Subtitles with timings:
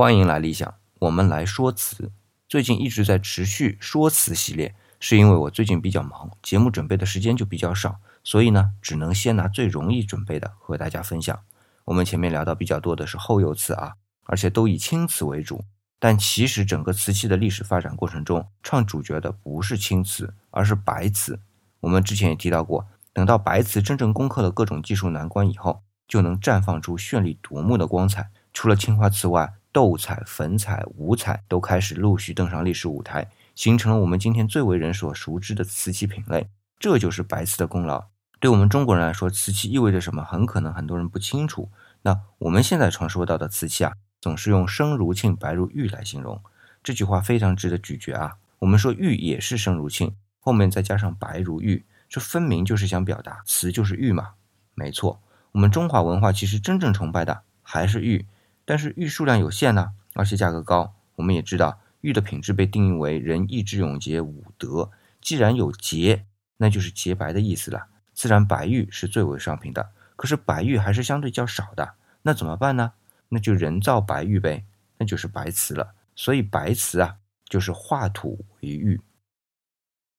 [0.00, 2.12] 欢迎来理想，我们来说词。
[2.48, 11.40] 最近一直在持续说词系列，是因为我最近比较忙，节目准备的时间就比较少，所以呢，只能先拿最容易准备的和大家分享。
[11.86, 15.64] 我们前面聊到比较多的是后釉瓷啊，而且都以青瓷为主，
[15.98, 21.40] 但其实整个瓷器的历史发展过程中，唱主角的不是青瓷，而是白瓷。
[21.80, 28.30] 我们之前也提到过，等到白瓷真正攻克了各种技术难关以后，就能绽放出绚丽夺目的光彩。
[28.52, 36.48] 除了青花瓷外，斗彩、粉彩、五彩都开始陆续登上历史舞台，形成了我们今天最为人所熟知的瓷器品类。
[36.80, 38.06] 这就是白瓷的功劳。
[38.40, 40.24] 对我们中国人来说，瓷器意味着什么？
[40.24, 41.70] 很可能很多人不清楚。
[42.02, 46.42] 那我们现在常说到的瓷器啊，总是用生如磬、白如玉来形容。
[46.82, 48.38] 这句话非常值得咀嚼啊。
[48.58, 54.30] 我们说玉也是生如磬，后面再加上白如玉，这分明就是想表达瓷就是玉嘛。
[54.74, 55.20] 没错，
[55.52, 58.26] 我们中华文化其实真正崇拜的还是玉。
[58.68, 60.94] 但是玉数量有限呢，而且价格高。
[61.14, 64.90] 我们也知道，玉的品质被定义为仁义智勇节五德。
[65.22, 66.26] 既然有洁，
[66.58, 67.86] 那就是洁白的意思了。
[68.12, 69.88] 自然白玉是最为上品的。
[70.16, 72.92] 可是白玉还是相对较少的，那怎么办呢？
[73.30, 74.66] 那就人造白玉呗，
[74.98, 75.94] 那就是白瓷了。
[76.14, 77.16] 所以白瓷啊，
[77.48, 79.00] 就是化土为玉。